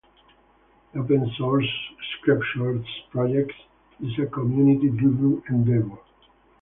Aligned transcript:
The 0.93 0.99
Open 0.99 1.31
Source 1.37 1.69
Scriptures 2.17 2.83
project 3.11 3.51
is 4.01 4.11
a 4.17 4.25
community 4.25 4.89
driven 4.89 5.43
endeavor. 5.47 5.99